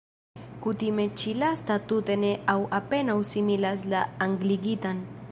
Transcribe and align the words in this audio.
Kutime 0.61 1.03
ĉi-lasta 1.23 1.75
tute 1.91 2.15
ne 2.21 2.31
aŭ 2.53 2.57
apenaŭ 2.77 3.17
similas 3.33 3.83
la 3.93 4.01
angligitan. 4.27 5.05